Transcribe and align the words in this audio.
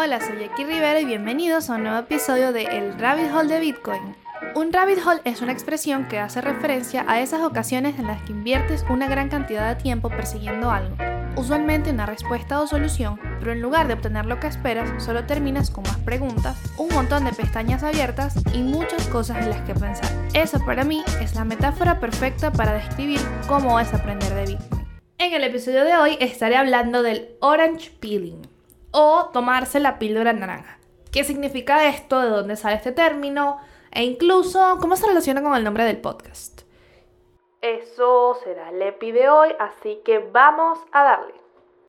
Hola, 0.00 0.20
soy 0.20 0.38
Jackie 0.38 0.64
Rivera 0.64 1.00
y 1.00 1.04
bienvenidos 1.04 1.68
a 1.68 1.74
un 1.74 1.82
nuevo 1.82 1.98
episodio 1.98 2.52
de 2.52 2.62
El 2.62 2.96
Rabbit 3.00 3.32
Hole 3.34 3.52
de 3.52 3.58
Bitcoin. 3.58 4.14
Un 4.54 4.72
rabbit 4.72 5.04
hole 5.04 5.20
es 5.24 5.42
una 5.42 5.50
expresión 5.50 6.06
que 6.06 6.20
hace 6.20 6.40
referencia 6.40 7.04
a 7.08 7.20
esas 7.20 7.42
ocasiones 7.42 7.98
en 7.98 8.06
las 8.06 8.22
que 8.22 8.30
inviertes 8.30 8.84
una 8.88 9.08
gran 9.08 9.28
cantidad 9.28 9.74
de 9.74 9.82
tiempo 9.82 10.08
persiguiendo 10.08 10.70
algo, 10.70 10.94
usualmente 11.34 11.90
una 11.90 12.06
respuesta 12.06 12.60
o 12.60 12.68
solución, 12.68 13.18
pero 13.40 13.50
en 13.50 13.60
lugar 13.60 13.88
de 13.88 13.94
obtener 13.94 14.26
lo 14.26 14.38
que 14.38 14.46
esperas, 14.46 15.02
solo 15.02 15.26
terminas 15.26 15.68
con 15.68 15.82
más 15.82 15.98
preguntas, 15.98 16.56
un 16.76 16.94
montón 16.94 17.24
de 17.24 17.32
pestañas 17.32 17.82
abiertas 17.82 18.36
y 18.54 18.58
muchas 18.58 19.04
cosas 19.08 19.38
en 19.38 19.50
las 19.50 19.62
que 19.62 19.74
pensar. 19.74 20.12
Eso 20.32 20.64
para 20.64 20.84
mí 20.84 21.02
es 21.20 21.34
la 21.34 21.44
metáfora 21.44 21.98
perfecta 21.98 22.52
para 22.52 22.72
describir 22.72 23.18
cómo 23.48 23.80
es 23.80 23.92
aprender 23.92 24.32
de 24.32 24.46
Bitcoin. 24.46 24.86
En 25.18 25.34
el 25.34 25.42
episodio 25.42 25.82
de 25.82 25.96
hoy 25.96 26.16
estaré 26.20 26.54
hablando 26.54 27.02
del 27.02 27.30
orange 27.40 27.90
peeling 27.98 28.42
o 28.90 29.30
tomarse 29.32 29.80
la 29.80 29.98
píldora 29.98 30.32
naranja. 30.32 30.78
¿Qué 31.12 31.24
significa 31.24 31.88
esto? 31.88 32.20
¿De 32.20 32.28
dónde 32.28 32.56
sale 32.56 32.76
este 32.76 32.92
término? 32.92 33.60
E 33.90 34.04
incluso, 34.04 34.78
¿cómo 34.80 34.96
se 34.96 35.06
relaciona 35.06 35.42
con 35.42 35.54
el 35.54 35.64
nombre 35.64 35.84
del 35.84 36.00
podcast? 36.00 36.62
Eso 37.60 38.38
será 38.44 38.70
el 38.70 38.80
EPI 38.80 39.12
de 39.12 39.28
hoy, 39.28 39.50
así 39.58 40.00
que 40.04 40.18
vamos 40.18 40.78
a 40.92 41.02
darle. 41.02 41.34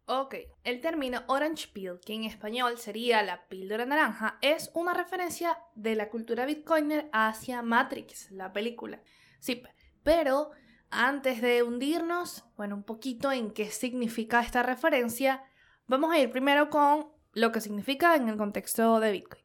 Ok, 0.07 0.35
el 0.63 0.81
término 0.81 1.21
orange 1.27 1.67
peel, 1.71 1.99
que 2.03 2.15
en 2.15 2.23
español 2.23 2.79
sería 2.79 3.21
la 3.21 3.47
píldora 3.47 3.85
naranja, 3.85 4.39
es 4.41 4.71
una 4.73 4.95
referencia 4.95 5.59
de 5.75 5.93
la 5.93 6.09
cultura 6.09 6.47
bitcoiner 6.47 7.07
hacia 7.13 7.61
Matrix, 7.61 8.31
la 8.31 8.51
película. 8.51 8.99
Sí, 9.39 9.61
pero 10.01 10.49
antes 10.89 11.41
de 11.41 11.61
hundirnos, 11.61 12.43
bueno, 12.57 12.75
un 12.75 12.83
poquito 12.83 13.31
en 13.31 13.51
qué 13.51 13.69
significa 13.69 14.39
esta 14.41 14.63
referencia, 14.63 15.43
vamos 15.89 16.13
a 16.13 16.19
ir 16.19 16.31
primero 16.31 16.69
con 16.69 17.07
lo 17.33 17.51
que 17.51 17.59
significa 17.59 18.15
en 18.15 18.29
el 18.29 18.37
contexto 18.37 18.99
de 18.99 19.11
Bitcoin. 19.11 19.43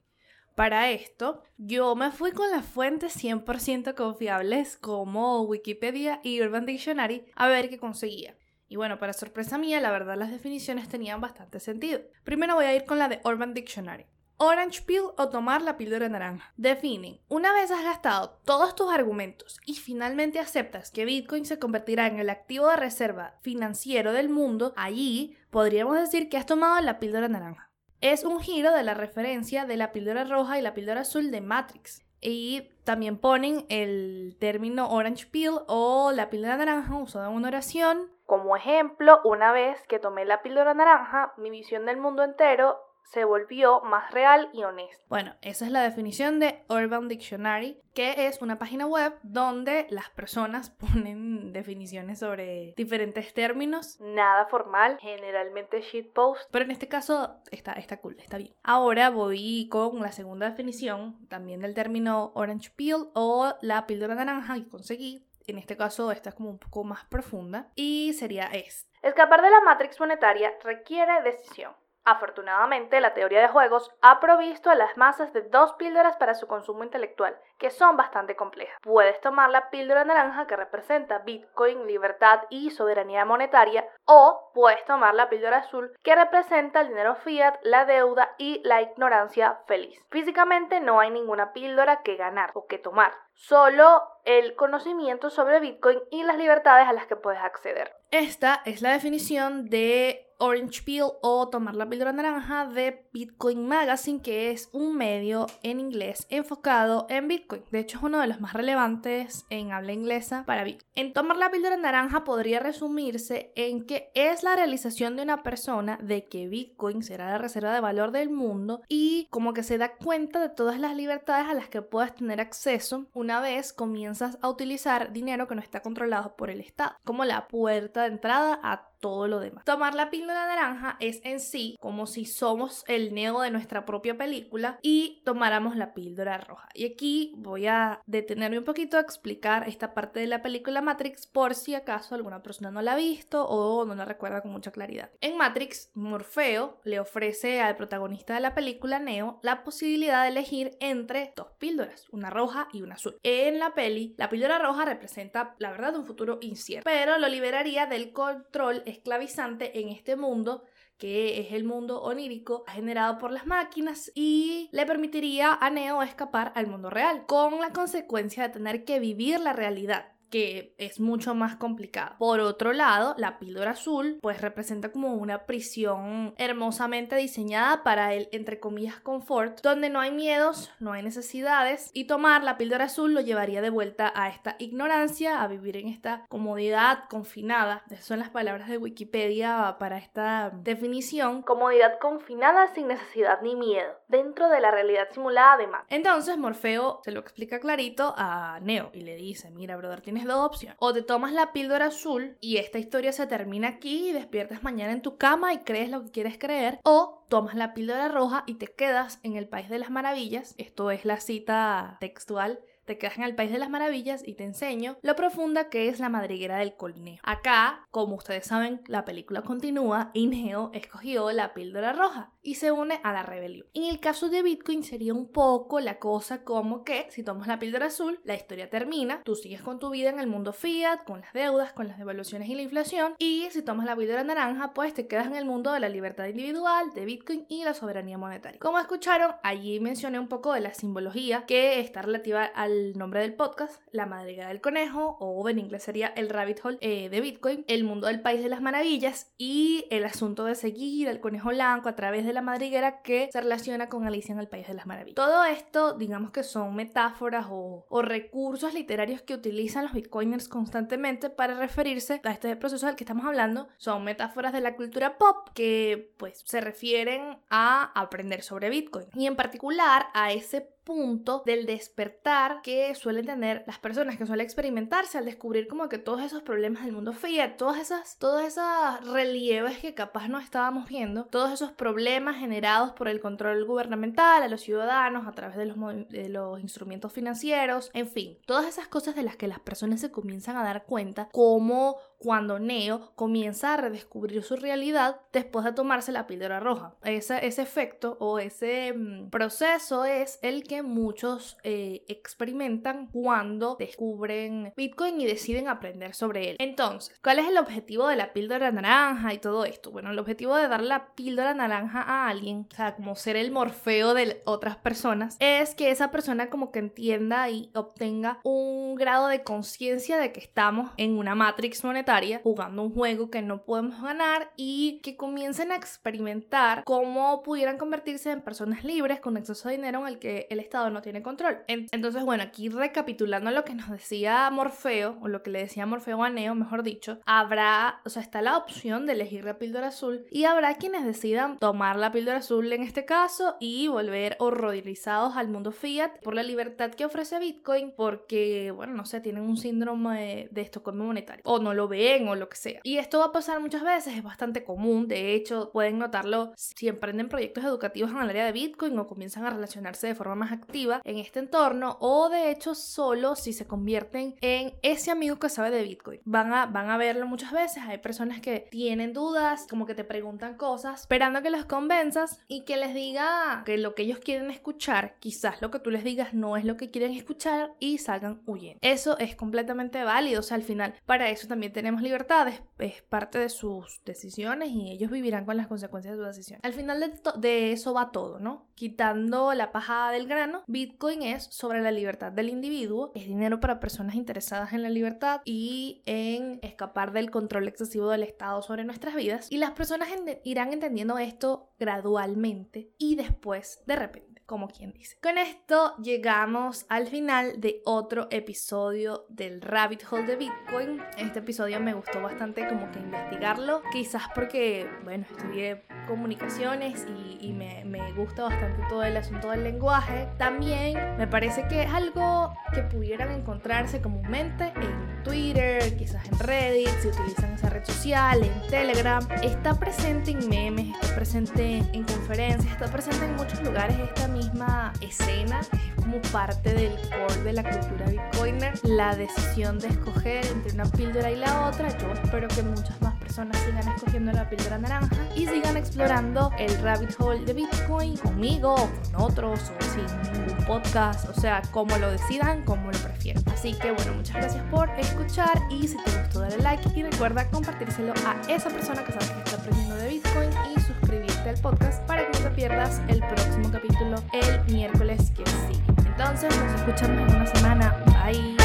Para 0.54 0.90
esto, 0.90 1.42
yo 1.56 1.96
me 1.96 2.12
fui 2.12 2.30
con 2.30 2.48
las 2.50 2.64
fuentes 2.64 3.16
100% 3.16 3.94
confiables 3.94 4.76
como 4.76 5.42
Wikipedia 5.42 6.20
y 6.22 6.40
Urban 6.40 6.64
Dictionary 6.64 7.26
a 7.34 7.48
ver 7.48 7.68
qué 7.68 7.78
conseguía. 7.78 8.36
Y 8.68 8.76
bueno, 8.76 8.98
para 8.98 9.12
sorpresa 9.12 9.58
mía, 9.58 9.80
la 9.80 9.90
verdad 9.90 10.16
las 10.16 10.30
definiciones 10.30 10.88
tenían 10.88 11.20
bastante 11.20 11.58
sentido. 11.58 12.00
Primero 12.22 12.54
voy 12.54 12.66
a 12.66 12.74
ir 12.74 12.84
con 12.84 12.98
la 12.98 13.08
de 13.08 13.20
Urban 13.24 13.52
Dictionary. 13.52 14.06
Orange 14.44 14.82
peel 14.82 15.04
o 15.16 15.28
tomar 15.28 15.62
la 15.62 15.76
píldora 15.76 16.08
naranja. 16.08 16.52
Definen, 16.56 17.20
una 17.28 17.52
vez 17.52 17.70
has 17.70 17.82
gastado 17.82 18.38
todos 18.44 18.74
tus 18.74 18.92
argumentos 18.92 19.60
y 19.64 19.74
finalmente 19.74 20.38
aceptas 20.38 20.90
que 20.90 21.04
Bitcoin 21.04 21.46
se 21.46 21.58
convertirá 21.58 22.06
en 22.06 22.18
el 22.18 22.30
activo 22.30 22.68
de 22.68 22.76
reserva 22.76 23.38
financiero 23.40 24.12
del 24.12 24.28
mundo, 24.28 24.72
allí 24.76 25.36
podríamos 25.50 25.98
decir 25.98 26.28
que 26.28 26.36
has 26.36 26.46
tomado 26.46 26.80
la 26.80 26.98
píldora 26.98 27.28
naranja 27.28 27.70
es 28.04 28.22
un 28.24 28.38
giro 28.38 28.70
de 28.72 28.82
la 28.82 28.92
referencia 28.92 29.64
de 29.64 29.78
la 29.78 29.90
píldora 29.90 30.24
roja 30.24 30.58
y 30.58 30.62
la 30.62 30.74
píldora 30.74 31.00
azul 31.00 31.30
de 31.30 31.40
Matrix. 31.40 32.04
Y 32.20 32.70
también 32.84 33.16
ponen 33.16 33.64
el 33.70 34.36
término 34.38 34.90
orange 34.90 35.26
peel 35.26 35.60
o 35.68 36.12
la 36.12 36.28
píldora 36.28 36.58
naranja 36.58 36.96
usada 36.96 37.28
en 37.28 37.34
una 37.34 37.48
oración. 37.48 38.10
Como 38.26 38.56
ejemplo, 38.56 39.20
una 39.24 39.52
vez 39.52 39.82
que 39.88 39.98
tomé 39.98 40.26
la 40.26 40.42
píldora 40.42 40.74
naranja, 40.74 41.32
mi 41.38 41.48
visión 41.48 41.86
del 41.86 41.96
mundo 41.96 42.22
entero 42.22 42.78
se 43.04 43.24
volvió 43.24 43.80
más 43.82 44.10
real 44.10 44.48
y 44.52 44.64
honesto. 44.64 45.04
Bueno, 45.08 45.34
esa 45.42 45.66
es 45.66 45.70
la 45.70 45.82
definición 45.82 46.40
de 46.40 46.64
Urban 46.68 47.08
Dictionary, 47.08 47.80
que 47.94 48.26
es 48.26 48.42
una 48.42 48.58
página 48.58 48.86
web 48.86 49.14
donde 49.22 49.86
las 49.90 50.10
personas 50.10 50.70
ponen 50.92 51.52
definiciones 51.52 52.18
sobre 52.18 52.74
diferentes 52.76 53.32
términos. 53.34 53.98
Nada 54.00 54.46
formal, 54.46 54.98
generalmente 55.00 55.80
shitpost, 55.80 56.50
pero 56.50 56.64
en 56.64 56.70
este 56.70 56.88
caso 56.88 57.36
está, 57.50 57.72
está 57.74 57.98
cool, 58.00 58.16
está 58.18 58.38
bien. 58.38 58.54
Ahora 58.62 59.10
voy 59.10 59.68
con 59.70 60.00
la 60.00 60.12
segunda 60.12 60.48
definición, 60.48 61.26
también 61.28 61.60
del 61.60 61.74
término 61.74 62.32
orange 62.34 62.70
peel 62.70 63.10
o 63.14 63.54
la 63.60 63.86
píldora 63.86 64.14
naranja 64.14 64.54
que 64.54 64.68
conseguí. 64.68 65.26
En 65.46 65.58
este 65.58 65.76
caso, 65.76 66.10
esta 66.10 66.30
es 66.30 66.34
como 66.34 66.48
un 66.48 66.58
poco 66.58 66.84
más 66.84 67.04
profunda 67.04 67.70
y 67.74 68.14
sería 68.14 68.46
es. 68.46 68.88
Escapar 69.02 69.42
de 69.42 69.50
la 69.50 69.60
matrix 69.60 70.00
monetaria 70.00 70.54
requiere 70.62 71.22
decisión 71.22 71.74
Afortunadamente, 72.04 73.00
la 73.00 73.14
teoría 73.14 73.40
de 73.40 73.48
juegos 73.48 73.90
ha 74.02 74.20
provisto 74.20 74.68
a 74.68 74.74
las 74.74 74.96
masas 74.96 75.32
de 75.32 75.42
dos 75.42 75.72
píldoras 75.74 76.16
para 76.16 76.34
su 76.34 76.46
consumo 76.46 76.84
intelectual, 76.84 77.34
que 77.58 77.70
son 77.70 77.96
bastante 77.96 78.36
complejas. 78.36 78.76
Puedes 78.82 79.20
tomar 79.22 79.48
la 79.48 79.70
píldora 79.70 80.04
naranja 80.04 80.46
que 80.46 80.56
representa 80.56 81.20
Bitcoin, 81.20 81.86
libertad 81.86 82.42
y 82.50 82.70
soberanía 82.70 83.24
monetaria, 83.24 83.88
o 84.04 84.50
puedes 84.52 84.84
tomar 84.84 85.14
la 85.14 85.30
píldora 85.30 85.58
azul 85.58 85.96
que 86.02 86.14
representa 86.14 86.82
el 86.82 86.88
dinero 86.88 87.14
fiat, 87.16 87.56
la 87.62 87.86
deuda 87.86 88.34
y 88.36 88.60
la 88.64 88.82
ignorancia 88.82 89.60
feliz. 89.66 89.98
Físicamente 90.10 90.80
no 90.80 91.00
hay 91.00 91.10
ninguna 91.10 91.52
píldora 91.52 92.02
que 92.02 92.16
ganar 92.16 92.50
o 92.52 92.66
que 92.66 92.78
tomar, 92.78 93.12
solo 93.32 94.02
el 94.24 94.56
conocimiento 94.56 95.30
sobre 95.30 95.60
Bitcoin 95.60 96.02
y 96.10 96.22
las 96.24 96.36
libertades 96.36 96.86
a 96.86 96.92
las 96.92 97.06
que 97.06 97.16
puedes 97.16 97.40
acceder. 97.40 97.94
Esta 98.10 98.60
es 98.64 98.82
la 98.82 98.92
definición 98.92 99.70
de 99.70 100.23
Orange 100.38 100.82
Peel 100.82 101.12
o 101.22 101.48
tomar 101.48 101.74
la 101.74 101.88
píldora 101.88 102.12
naranja 102.12 102.66
de 102.66 103.03
Bitcoin 103.14 103.68
Magazine, 103.68 104.20
que 104.20 104.50
es 104.50 104.68
un 104.72 104.96
medio 104.96 105.46
en 105.62 105.78
inglés 105.78 106.26
enfocado 106.30 107.06
en 107.08 107.28
Bitcoin. 107.28 107.62
De 107.70 107.78
hecho, 107.78 107.98
es 107.98 108.02
uno 108.02 108.18
de 108.18 108.26
los 108.26 108.40
más 108.40 108.54
relevantes 108.54 109.46
en 109.50 109.70
habla 109.70 109.92
inglesa 109.92 110.42
para 110.46 110.64
Bitcoin. 110.64 110.90
En 110.96 111.12
tomar 111.12 111.36
la 111.36 111.52
píldora 111.52 111.76
naranja 111.76 112.24
podría 112.24 112.58
resumirse 112.58 113.52
en 113.54 113.86
que 113.86 114.10
es 114.14 114.42
la 114.42 114.56
realización 114.56 115.14
de 115.14 115.22
una 115.22 115.44
persona 115.44 115.96
de 116.02 116.24
que 116.24 116.48
Bitcoin 116.48 117.04
será 117.04 117.30
la 117.30 117.38
reserva 117.38 117.72
de 117.72 117.80
valor 117.80 118.10
del 118.10 118.30
mundo 118.30 118.82
y 118.88 119.28
como 119.30 119.52
que 119.52 119.62
se 119.62 119.78
da 119.78 119.94
cuenta 119.94 120.40
de 120.40 120.48
todas 120.48 120.80
las 120.80 120.96
libertades 120.96 121.48
a 121.48 121.54
las 121.54 121.68
que 121.68 121.82
puedes 121.82 122.16
tener 122.16 122.40
acceso 122.40 123.06
una 123.14 123.40
vez 123.40 123.72
comienzas 123.72 124.38
a 124.42 124.48
utilizar 124.48 125.12
dinero 125.12 125.46
que 125.46 125.54
no 125.54 125.60
está 125.60 125.82
controlado 125.82 126.34
por 126.34 126.50
el 126.50 126.60
Estado, 126.60 126.96
como 127.04 127.24
la 127.24 127.46
puerta 127.46 128.02
de 128.02 128.08
entrada 128.08 128.58
a 128.64 128.88
todo 129.04 129.28
lo 129.28 129.38
demás. 129.38 129.66
Tomar 129.66 129.94
la 129.94 130.08
píldora 130.08 130.46
naranja 130.46 130.96
es 130.98 131.20
en 131.24 131.38
sí 131.38 131.76
como 131.78 132.06
si 132.06 132.24
somos 132.24 132.84
el 132.88 133.03
neo 133.12 133.40
de 133.40 133.50
nuestra 133.50 133.84
propia 133.84 134.16
película 134.16 134.78
y 134.82 135.22
tomáramos 135.24 135.76
la 135.76 135.94
píldora 135.94 136.38
roja. 136.38 136.68
Y 136.74 136.86
aquí 136.86 137.32
voy 137.36 137.66
a 137.66 138.00
detenerme 138.06 138.58
un 138.58 138.64
poquito 138.64 138.96
a 138.96 139.00
explicar 139.00 139.68
esta 139.68 139.94
parte 139.94 140.20
de 140.20 140.26
la 140.26 140.42
película 140.42 140.82
Matrix 140.82 141.26
por 141.26 141.54
si 141.54 141.74
acaso 141.74 142.14
alguna 142.14 142.42
persona 142.42 142.70
no 142.70 142.82
la 142.82 142.92
ha 142.92 142.96
visto 142.96 143.46
o 143.46 143.84
no 143.84 143.94
la 143.94 144.04
recuerda 144.04 144.40
con 144.40 144.52
mucha 144.52 144.70
claridad. 144.70 145.10
En 145.20 145.36
Matrix, 145.36 145.90
Morfeo 145.94 146.80
le 146.84 147.00
ofrece 147.00 147.60
al 147.60 147.76
protagonista 147.76 148.34
de 148.34 148.40
la 148.40 148.54
película 148.54 148.98
Neo 148.98 149.40
la 149.42 149.64
posibilidad 149.64 150.22
de 150.22 150.28
elegir 150.28 150.76
entre 150.80 151.32
dos 151.36 151.48
píldoras, 151.58 152.08
una 152.10 152.30
roja 152.30 152.68
y 152.72 152.82
una 152.82 152.94
azul. 152.94 153.18
En 153.22 153.58
la 153.58 153.74
peli, 153.74 154.14
la 154.16 154.28
píldora 154.28 154.58
roja 154.58 154.84
representa 154.84 155.54
la 155.58 155.70
verdad 155.70 155.96
un 155.96 156.06
futuro 156.06 156.38
incierto, 156.40 156.84
pero 156.84 157.18
lo 157.18 157.28
liberaría 157.28 157.86
del 157.86 158.12
control 158.12 158.82
esclavizante 158.86 159.80
en 159.80 159.88
este 159.88 160.16
mundo 160.16 160.64
que 160.98 161.40
es 161.40 161.52
el 161.52 161.64
mundo 161.64 162.02
onírico 162.02 162.64
generado 162.68 163.18
por 163.18 163.30
las 163.30 163.46
máquinas 163.46 164.10
y 164.14 164.68
le 164.72 164.86
permitiría 164.86 165.52
a 165.52 165.70
Neo 165.70 166.02
escapar 166.02 166.52
al 166.54 166.66
mundo 166.66 166.90
real, 166.90 167.26
con 167.26 167.60
la 167.60 167.72
consecuencia 167.72 168.44
de 168.44 168.54
tener 168.54 168.84
que 168.84 169.00
vivir 169.00 169.40
la 169.40 169.52
realidad 169.52 170.13
que 170.34 170.74
es 170.78 170.98
mucho 170.98 171.32
más 171.36 171.54
complicado. 171.54 172.16
Por 172.18 172.40
otro 172.40 172.72
lado, 172.72 173.14
la 173.18 173.38
píldora 173.38 173.70
azul 173.70 174.18
pues 174.20 174.40
representa 174.40 174.90
como 174.90 175.14
una 175.14 175.46
prisión 175.46 176.34
hermosamente 176.38 177.14
diseñada 177.14 177.84
para 177.84 178.14
el 178.14 178.28
entre 178.32 178.58
comillas 178.58 178.98
confort, 178.98 179.60
donde 179.62 179.90
no 179.90 180.00
hay 180.00 180.10
miedos, 180.10 180.72
no 180.80 180.90
hay 180.90 181.04
necesidades 181.04 181.88
y 181.94 182.08
tomar 182.08 182.42
la 182.42 182.58
píldora 182.58 182.86
azul 182.86 183.14
lo 183.14 183.20
llevaría 183.20 183.62
de 183.62 183.70
vuelta 183.70 184.12
a 184.12 184.28
esta 184.28 184.56
ignorancia, 184.58 185.40
a 185.40 185.46
vivir 185.46 185.76
en 185.76 185.86
esta 185.86 186.26
comodidad 186.28 187.04
confinada. 187.08 187.84
Esas 187.88 188.04
son 188.04 188.18
las 188.18 188.30
palabras 188.30 188.68
de 188.68 188.78
Wikipedia 188.78 189.76
para 189.78 189.98
esta 189.98 190.50
definición. 190.52 191.42
Comodidad 191.42 192.00
confinada 192.00 192.74
sin 192.74 192.88
necesidad 192.88 193.40
ni 193.40 193.54
miedo, 193.54 194.00
dentro 194.08 194.48
de 194.48 194.60
la 194.60 194.72
realidad 194.72 195.06
simulada 195.12 195.58
de 195.58 195.68
Matt. 195.68 195.84
Entonces 195.90 196.36
Morfeo 196.36 197.02
se 197.04 197.12
lo 197.12 197.20
explica 197.20 197.60
clarito 197.60 198.14
a 198.16 198.58
Neo 198.62 198.90
y 198.92 199.02
le 199.02 199.14
dice, 199.14 199.52
mira 199.52 199.76
brother, 199.76 200.00
tienes 200.00 200.23
dos 200.26 200.46
opciones. 200.46 200.76
O 200.80 200.92
te 200.92 201.02
tomas 201.02 201.32
la 201.32 201.52
píldora 201.52 201.86
azul 201.86 202.36
y 202.40 202.56
esta 202.56 202.78
historia 202.78 203.12
se 203.12 203.26
termina 203.26 203.68
aquí 203.68 204.08
y 204.08 204.12
despiertas 204.12 204.62
mañana 204.62 204.92
en 204.92 205.02
tu 205.02 205.16
cama 205.16 205.52
y 205.52 205.58
crees 205.58 205.90
lo 205.90 206.04
que 206.04 206.10
quieres 206.10 206.38
creer. 206.38 206.80
O 206.84 207.24
tomas 207.28 207.54
la 207.54 207.74
píldora 207.74 208.08
roja 208.08 208.44
y 208.46 208.54
te 208.54 208.66
quedas 208.66 209.20
en 209.22 209.36
el 209.36 209.48
país 209.48 209.68
de 209.68 209.78
las 209.78 209.90
maravillas. 209.90 210.54
Esto 210.58 210.90
es 210.90 211.04
la 211.04 211.20
cita 211.20 211.96
textual 212.00 212.60
te 212.84 212.98
quedas 212.98 213.16
en 213.16 213.24
el 213.24 213.34
País 213.34 213.50
de 213.50 213.58
las 213.58 213.70
Maravillas 213.70 214.26
y 214.26 214.34
te 214.34 214.44
enseño 214.44 214.98
lo 215.02 215.16
profunda 215.16 215.68
que 215.70 215.88
es 215.88 216.00
la 216.00 216.08
madriguera 216.08 216.58
del 216.58 216.76
colineo. 216.76 217.20
Acá, 217.22 217.86
como 217.90 218.16
ustedes 218.16 218.46
saben, 218.46 218.82
la 218.86 219.04
película 219.04 219.42
continúa 219.42 220.10
y 220.12 220.26
Neo 220.26 220.70
escogió 220.74 221.32
la 221.32 221.54
píldora 221.54 221.92
roja. 221.92 222.33
Y 222.44 222.54
se 222.56 222.70
une 222.70 223.00
a 223.02 223.12
la 223.12 223.22
rebelión. 223.22 223.66
En 223.74 223.84
el 223.84 223.98
caso 223.98 224.28
de 224.28 224.42
Bitcoin 224.42 224.84
sería 224.84 225.14
un 225.14 225.26
poco 225.26 225.80
la 225.80 225.98
cosa 225.98 226.44
como 226.44 226.84
que 226.84 227.06
si 227.10 227.24
tomas 227.24 227.48
la 227.48 227.58
píldora 227.58 227.86
azul, 227.86 228.20
la 228.24 228.34
historia 228.34 228.70
termina, 228.70 229.22
tú 229.24 229.34
sigues 229.34 229.62
con 229.62 229.78
tu 229.78 229.90
vida 229.90 230.10
en 230.10 230.20
el 230.20 230.26
mundo 230.26 230.52
fiat, 230.52 231.04
con 231.04 231.22
las 231.22 231.32
deudas, 231.32 231.72
con 231.72 231.88
las 231.88 231.98
devaluaciones 231.98 232.48
y 232.48 232.54
la 232.54 232.62
inflación, 232.62 233.14
y 233.18 233.48
si 233.50 233.62
tomas 233.62 233.86
la 233.86 233.96
píldora 233.96 234.22
naranja, 234.22 234.74
pues 234.74 234.94
te 234.94 235.08
quedas 235.08 235.26
en 235.26 235.36
el 235.36 235.46
mundo 235.46 235.72
de 235.72 235.80
la 235.80 235.88
libertad 235.88 236.26
individual, 236.26 236.92
de 236.94 237.04
Bitcoin 237.04 237.46
y 237.48 237.64
la 237.64 237.74
soberanía 237.74 238.18
monetaria. 238.18 238.60
Como 238.60 238.78
escucharon, 238.78 239.32
allí 239.42 239.80
mencioné 239.80 240.18
un 240.18 240.28
poco 240.28 240.52
de 240.52 240.60
la 240.60 240.74
simbología 240.74 241.46
que 241.46 241.80
está 241.80 242.02
relativa 242.02 242.44
al 242.44 242.92
nombre 242.98 243.20
del 243.20 243.34
podcast, 243.34 243.80
la 243.90 244.06
madriguera 244.06 244.48
del 244.48 244.60
conejo, 244.60 245.16
o 245.18 245.48
en 245.48 245.58
inglés 245.58 245.82
sería 245.82 246.08
el 246.08 246.28
rabbit 246.28 246.60
hole 246.62 246.78
eh, 246.82 247.08
de 247.08 247.20
Bitcoin, 247.22 247.64
el 247.68 247.84
mundo 247.84 248.06
del 248.06 248.20
país 248.20 248.42
de 248.42 248.50
las 248.50 248.60
maravillas 248.60 249.32
y 249.38 249.86
el 249.90 250.04
asunto 250.04 250.44
de 250.44 250.54
seguir 250.54 251.08
al 251.08 251.20
conejo 251.20 251.48
blanco 251.48 251.88
a 251.88 251.96
través 251.96 252.26
de 252.26 252.33
la 252.34 252.42
madriguera 252.42 253.02
que 253.02 253.30
se 253.32 253.40
relaciona 253.40 253.88
con 253.88 254.06
Alicia 254.06 254.32
en 254.32 254.40
el 254.40 254.48
país 254.48 254.66
de 254.66 254.74
las 254.74 254.86
maravillas. 254.86 255.14
Todo 255.14 255.44
esto, 255.44 255.94
digamos 255.94 256.30
que 256.30 256.42
son 256.42 256.74
metáforas 256.74 257.46
o, 257.48 257.86
recursos 258.02 258.74
literarios 258.74 259.22
que 259.22 259.34
utilizan 259.34 259.84
los 259.84 259.94
bitcoiners 259.94 260.48
constantemente 260.48 261.30
para 261.30 261.54
referirse 261.54 262.20
a 262.22 262.32
este 262.32 262.54
proceso 262.56 262.86
del 262.86 262.96
que 262.96 263.04
estamos 263.04 263.24
hablando. 263.24 263.68
Son 263.78 264.04
metáforas 264.04 264.52
de 264.52 264.60
la 264.60 264.76
cultura 264.76 265.16
pop 265.16 265.48
que 265.54 266.12
pues 266.18 266.42
se 266.44 266.60
refieren 266.60 267.38
a 267.48 267.92
aprender 267.98 268.42
sobre 268.42 268.68
Bitcoin 268.68 269.06
y 269.14 269.26
en 269.26 269.36
particular 269.36 270.08
a 270.12 270.32
ese 270.32 270.73
punto 270.84 271.42
del 271.46 271.66
despertar 271.66 272.60
que 272.62 272.94
suelen 272.94 273.26
tener 273.26 273.64
las 273.66 273.78
personas 273.78 274.16
que 274.16 274.26
suelen 274.26 274.44
experimentarse 274.44 275.18
al 275.18 275.24
descubrir 275.24 275.66
como 275.66 275.88
que 275.88 275.98
todos 275.98 276.22
esos 276.22 276.42
problemas 276.42 276.84
del 276.84 276.92
mundo 276.92 277.12
fiat, 277.12 277.56
todas 277.56 277.80
esas, 277.80 278.18
todas 278.18 278.46
esas 278.46 279.04
relieves 279.06 279.78
que 279.78 279.94
capaz 279.94 280.28
no 280.28 280.38
estábamos 280.38 280.88
viendo, 280.88 281.24
todos 281.24 281.52
esos 281.52 281.72
problemas 281.72 282.36
generados 282.36 282.92
por 282.92 283.08
el 283.08 283.20
control 283.20 283.64
gubernamental 283.64 284.42
a 284.42 284.48
los 284.48 284.60
ciudadanos 284.60 285.26
a 285.26 285.32
través 285.32 285.56
de 285.56 285.66
los, 285.66 285.78
de 286.08 286.28
los 286.28 286.60
instrumentos 286.60 287.12
financieros, 287.12 287.90
en 287.94 288.08
fin, 288.08 288.38
todas 288.46 288.66
esas 288.66 288.88
cosas 288.88 289.14
de 289.14 289.22
las 289.22 289.36
que 289.36 289.48
las 289.48 289.60
personas 289.60 290.00
se 290.00 290.10
comienzan 290.10 290.56
a 290.56 290.64
dar 290.64 290.84
cuenta 290.84 291.28
como 291.32 291.96
cuando 292.18 292.58
Neo 292.58 293.12
comienza 293.16 293.74
a 293.74 293.76
redescubrir 293.76 294.42
su 294.42 294.56
realidad 294.56 295.20
después 295.32 295.64
de 295.64 295.72
tomarse 295.72 296.10
la 296.10 296.26
píldora 296.26 296.58
roja. 296.58 296.94
Ese, 297.02 297.46
ese 297.46 297.60
efecto 297.60 298.16
o 298.18 298.38
ese 298.38 298.94
mm, 298.94 299.28
proceso 299.28 300.06
es 300.06 300.38
el 300.40 300.64
que 300.64 300.73
muchos 300.82 301.56
eh, 301.62 302.04
experimentan 302.08 303.08
cuando 303.08 303.76
descubren 303.78 304.72
Bitcoin 304.76 305.20
y 305.20 305.26
deciden 305.26 305.68
aprender 305.68 306.14
sobre 306.14 306.50
él. 306.50 306.56
Entonces, 306.58 307.18
¿cuál 307.22 307.38
es 307.38 307.48
el 307.48 307.58
objetivo 307.58 308.06
de 308.08 308.16
la 308.16 308.32
píldora 308.32 308.70
naranja 308.70 309.32
y 309.34 309.38
todo 309.38 309.64
esto? 309.64 309.90
Bueno, 309.90 310.10
el 310.10 310.18
objetivo 310.18 310.56
de 310.56 310.68
dar 310.68 310.82
la 310.82 311.14
píldora 311.14 311.54
naranja 311.54 312.02
a 312.02 312.28
alguien, 312.28 312.66
o 312.70 312.74
sea, 312.74 312.94
como 312.96 313.16
ser 313.16 313.36
el 313.36 313.50
morfeo 313.50 314.14
de 314.14 314.42
otras 314.44 314.76
personas, 314.76 315.36
es 315.40 315.74
que 315.74 315.90
esa 315.90 316.10
persona 316.10 316.50
como 316.50 316.70
que 316.70 316.78
entienda 316.78 317.48
y 317.50 317.70
obtenga 317.74 318.40
un 318.44 318.94
grado 318.94 319.28
de 319.28 319.42
conciencia 319.42 320.18
de 320.18 320.32
que 320.32 320.40
estamos 320.40 320.90
en 320.96 321.18
una 321.18 321.34
matrix 321.34 321.84
monetaria 321.84 322.40
jugando 322.42 322.82
un 322.82 322.92
juego 322.92 323.30
que 323.30 323.42
no 323.42 323.64
podemos 323.64 324.00
ganar 324.00 324.52
y 324.56 325.00
que 325.02 325.16
comiencen 325.16 325.72
a 325.72 325.76
experimentar 325.76 326.84
cómo 326.84 327.42
pudieran 327.42 327.78
convertirse 327.78 328.30
en 328.30 328.42
personas 328.42 328.84
libres 328.84 329.20
con 329.20 329.36
exceso 329.36 329.68
de 329.68 329.76
dinero 329.76 330.00
en 330.00 330.06
el 330.06 330.18
que 330.18 330.46
el 330.50 330.60
Estado 330.64 330.90
no 330.90 331.02
tiene 331.02 331.22
control. 331.22 331.58
Entonces, 331.68 332.24
bueno, 332.24 332.42
aquí 332.42 332.68
recapitulando 332.68 333.50
lo 333.50 333.64
que 333.64 333.74
nos 333.74 333.90
decía 333.90 334.50
Morfeo, 334.50 335.18
o 335.20 335.28
lo 335.28 335.42
que 335.42 335.50
le 335.50 335.60
decía 335.60 335.86
Morfeo 335.86 336.22
a 336.22 336.30
Neo, 336.30 336.54
mejor 336.54 336.82
dicho, 336.82 337.18
habrá, 337.26 338.00
o 338.04 338.10
sea, 338.10 338.22
está 338.22 338.42
la 338.42 338.56
opción 338.56 339.06
de 339.06 339.12
elegir 339.12 339.44
la 339.44 339.58
píldora 339.58 339.88
azul 339.88 340.26
y 340.30 340.44
habrá 340.44 340.74
quienes 340.74 341.04
decidan 341.04 341.58
tomar 341.58 341.96
la 341.96 342.12
píldora 342.12 342.38
azul 342.38 342.72
en 342.72 342.82
este 342.82 343.04
caso 343.04 343.56
y 343.60 343.88
volver 343.88 344.36
horrorizados 344.38 345.36
al 345.36 345.48
mundo 345.48 345.72
fiat 345.72 346.18
por 346.22 346.34
la 346.34 346.42
libertad 346.42 346.90
que 346.90 347.04
ofrece 347.04 347.38
Bitcoin 347.38 347.92
porque, 347.96 348.70
bueno, 348.70 348.94
no 348.94 349.04
sé, 349.04 349.20
tienen 349.20 349.44
un 349.44 349.56
síndrome 349.56 350.48
de, 350.50 350.70
como 350.82 351.04
monetario 351.04 351.42
o 351.44 351.58
no 351.58 351.74
lo 351.74 351.88
ven 351.88 352.28
o 352.28 352.34
lo 352.34 352.48
que 352.48 352.56
sea. 352.56 352.80
Y 352.82 352.98
esto 352.98 353.18
va 353.18 353.26
a 353.26 353.32
pasar 353.32 353.60
muchas 353.60 353.82
veces, 353.82 354.16
es 354.16 354.22
bastante 354.22 354.64
común, 354.64 355.08
de 355.08 355.34
hecho 355.34 355.70
pueden 355.72 355.98
notarlo 355.98 356.52
si 356.56 356.88
emprenden 356.88 357.28
proyectos 357.28 357.64
educativos 357.64 358.10
en 358.10 358.18
el 358.18 358.30
área 358.30 358.46
de 358.46 358.52
Bitcoin 358.52 358.98
o 358.98 359.06
comienzan 359.06 359.44
a 359.46 359.50
relacionarse 359.50 360.06
de 360.06 360.14
forma 360.14 360.34
más 360.34 360.52
activa 360.54 361.00
en 361.04 361.18
este 361.18 361.40
entorno 361.40 361.96
o 362.00 362.28
de 362.28 362.50
hecho 362.50 362.74
solo 362.74 363.36
si 363.36 363.52
se 363.52 363.66
convierten 363.66 364.36
en 364.40 364.74
ese 364.82 365.10
amigo 365.10 365.38
que 365.38 365.48
sabe 365.48 365.70
de 365.70 365.82
Bitcoin. 365.82 366.20
Van 366.24 366.52
a, 366.52 366.66
van 366.66 366.90
a 366.90 366.96
verlo 366.96 367.26
muchas 367.26 367.52
veces, 367.52 367.82
hay 367.86 367.98
personas 367.98 368.40
que 368.40 368.68
tienen 368.70 369.12
dudas, 369.12 369.66
como 369.68 369.86
que 369.86 369.94
te 369.94 370.04
preguntan 370.04 370.56
cosas, 370.56 371.02
esperando 371.02 371.42
que 371.42 371.50
los 371.50 371.64
convenzas 371.64 372.40
y 372.48 372.64
que 372.64 372.76
les 372.76 372.94
diga 372.94 373.62
que 373.64 373.78
lo 373.78 373.94
que 373.94 374.02
ellos 374.02 374.18
quieren 374.18 374.50
escuchar, 374.50 375.16
quizás 375.20 375.60
lo 375.60 375.70
que 375.70 375.78
tú 375.78 375.90
les 375.90 376.04
digas 376.04 376.34
no 376.34 376.56
es 376.56 376.64
lo 376.64 376.76
que 376.76 376.90
quieren 376.90 377.12
escuchar 377.12 377.72
y 377.78 377.98
salgan 377.98 378.42
huyendo. 378.46 378.78
Eso 378.82 379.18
es 379.18 379.36
completamente 379.36 380.02
válido, 380.04 380.40
o 380.40 380.42
sea, 380.42 380.56
al 380.56 380.62
final 380.62 380.94
para 381.06 381.30
eso 381.30 381.48
también 381.48 381.72
tenemos 381.72 382.02
libertades, 382.02 382.62
es 382.78 383.02
parte 383.02 383.38
de 383.38 383.48
sus 383.48 384.00
decisiones 384.04 384.70
y 384.70 384.90
ellos 384.90 385.10
vivirán 385.10 385.44
con 385.44 385.56
las 385.56 385.66
consecuencias 385.66 386.16
de 386.16 386.22
su 386.22 386.26
decisión. 386.26 386.60
Al 386.62 386.72
final 386.72 387.00
de, 387.00 387.12
de 387.38 387.72
eso 387.72 387.94
va 387.94 388.12
todo, 388.12 388.38
¿no? 388.38 388.66
Quitando 388.74 389.54
la 389.54 389.72
paja 389.72 390.10
del 390.10 390.26
Bitcoin 390.66 391.22
es 391.22 391.44
sobre 391.44 391.80
la 391.82 391.90
libertad 391.90 392.32
del 392.32 392.48
individuo, 392.48 393.12
es 393.14 393.26
dinero 393.26 393.60
para 393.60 393.80
personas 393.80 394.14
interesadas 394.14 394.72
en 394.72 394.82
la 394.82 394.88
libertad 394.88 395.40
y 395.44 396.02
en 396.06 396.58
escapar 396.62 397.12
del 397.12 397.30
control 397.30 397.68
excesivo 397.68 398.10
del 398.10 398.22
Estado 398.22 398.62
sobre 398.62 398.84
nuestras 398.84 399.14
vidas. 399.14 399.50
Y 399.50 399.58
las 399.58 399.72
personas 399.72 400.08
irán 400.44 400.72
entendiendo 400.72 401.18
esto 401.18 401.72
gradualmente 401.78 402.92
y 402.98 403.16
después, 403.16 403.82
de 403.86 403.96
repente 403.96 404.33
como 404.46 404.68
quien 404.68 404.92
dice. 404.92 405.16
Con 405.22 405.38
esto 405.38 405.96
llegamos 405.96 406.86
al 406.88 407.06
final 407.06 407.60
de 407.60 407.80
otro 407.84 408.28
episodio 408.30 409.24
del 409.28 409.62
Rabbit 409.62 410.04
Hole 410.10 410.24
de 410.24 410.36
Bitcoin. 410.36 411.02
Este 411.16 411.38
episodio 411.38 411.80
me 411.80 411.94
gustó 411.94 412.20
bastante 412.20 412.66
como 412.68 412.90
que 412.90 412.98
investigarlo, 412.98 413.82
quizás 413.92 414.24
porque, 414.34 414.88
bueno, 415.04 415.24
estudié 415.30 415.84
comunicaciones 416.06 417.06
y, 417.40 417.52
me, 417.52 417.84
me, 417.84 418.12
gusta 418.12 418.44
bastante 418.44 418.82
todo 418.88 419.02
el 419.02 419.16
asunto 419.16 419.50
del 419.50 419.64
lenguaje. 419.64 420.28
También 420.38 421.16
me 421.16 421.26
parece 421.26 421.66
que 421.68 421.82
es 421.82 421.90
algo 421.90 422.54
que 422.72 422.82
pudieran 422.82 423.30
encontrarse 423.30 424.00
comúnmente 424.00 424.72
en 424.76 425.22
Twitter, 425.24 425.96
quizás 425.96 426.26
en 426.28 426.38
Reddit, 426.38 426.88
si 427.00 427.08
utilizan 427.08 427.54
esa 427.54 427.70
red 427.70 427.84
social, 427.84 428.42
en 428.42 428.68
Telegram. 428.68 429.26
Está 429.42 429.78
presente 429.78 430.32
en 430.32 430.48
memes, 430.48 430.94
está 430.94 431.14
presente 431.14 431.78
en 431.92 432.04
conferencias, 432.04 432.72
está 432.72 432.90
presente 432.90 433.24
en 433.24 433.36
muchos 433.36 433.62
lugares 433.62 433.96
misma 434.34 434.92
escena. 435.00 435.60
Es 435.60 436.04
como 436.04 436.20
parte 436.32 436.74
del 436.74 436.92
core 437.08 437.42
de 437.42 437.52
la 437.52 437.62
cultura 437.62 438.06
bitcoiner. 438.06 438.78
La 438.84 439.16
decisión 439.16 439.78
de 439.78 439.88
escoger 439.88 440.44
entre 440.46 440.72
una 440.74 440.84
píldora 440.84 441.30
y 441.30 441.36
la 441.36 441.68
otra. 441.68 441.88
Yo 441.96 442.12
espero 442.12 442.48
que 442.48 442.62
muchas 442.62 443.00
más 443.00 443.14
personas 443.14 443.56
sigan 443.58 443.88
escogiendo 443.88 444.32
la 444.32 444.48
píldora 444.48 444.78
naranja 444.78 445.16
y 445.34 445.46
sigan 445.46 445.76
explorando 445.76 446.50
el 446.58 446.76
rabbit 446.82 447.14
hole 447.18 447.44
de 447.44 447.52
Bitcoin 447.54 448.16
conmigo 448.16 448.74
o 448.74 448.90
con 448.90 449.22
otros 449.22 449.60
o 449.78 449.84
sin 449.84 450.32
ningún 450.32 450.64
podcast, 450.66 451.28
o 451.28 451.40
sea, 451.40 451.62
como 451.70 451.96
lo 451.98 452.10
decidan, 452.10 452.62
como 452.64 452.90
lo 452.90 452.98
prefieran. 452.98 453.42
Así 453.52 453.74
que 453.74 453.92
bueno, 453.92 454.14
muchas 454.14 454.36
gracias 454.36 454.62
por 454.70 454.90
escuchar 454.90 455.60
y 455.70 455.86
si 455.88 455.96
te 455.96 456.10
gustó 456.18 456.40
dale 456.40 456.58
like 456.58 456.88
y 456.94 457.02
recuerda 457.02 457.48
compartírselo 457.50 458.12
a 458.26 458.52
esa 458.52 458.70
persona 458.70 459.04
que 459.04 459.12
sabes 459.12 459.30
que 459.30 459.38
está 459.38 459.56
aprendiendo 459.56 459.96
de 459.96 460.08
Bitcoin 460.08 460.50
y 460.74 460.80
suscribirte 460.80 461.48
al 461.48 461.58
podcast 461.58 462.02
para 462.06 462.30
que 462.30 462.38
no 462.38 462.48
te 462.48 462.54
pierdas 462.54 463.00
el 463.08 463.20
próximo 463.20 463.70
capítulo 463.70 464.16
el 464.32 464.64
miércoles 464.72 465.30
que 465.36 465.44
sigue. 465.46 465.84
Entonces 466.06 466.56
nos 466.56 466.80
escuchamos 466.80 467.28
en 467.28 467.36
una 467.36 467.46
semana. 467.46 467.96
Bye. 468.06 468.63